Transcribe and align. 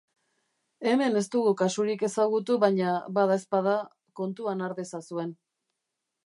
Hemen 0.91 1.17
ez 1.19 1.25
dugu 1.35 1.51
kasurik 1.59 2.05
ezagutu 2.07 2.57
baina, 2.63 2.95
badaezpada, 3.19 3.77
kontuan 4.21 4.65
har 4.69 4.75
dezazuen. 4.81 5.37